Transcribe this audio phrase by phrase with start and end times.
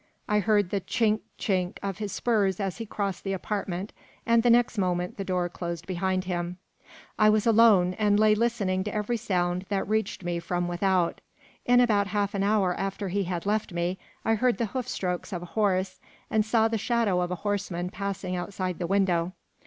[0.27, 3.93] I heard the "chinck, chinck" of his spurs as he crossed the apartment,
[4.25, 6.57] and the next moment the door closed behind him.
[7.19, 11.21] I was alone, and lay listening to every sound that reached me from without.
[11.67, 15.31] In about half an hour after he had left me, I heard the hoof strokes
[15.31, 15.99] of a horse,
[16.31, 19.33] and saw the shadow of a horseman passing outside the window.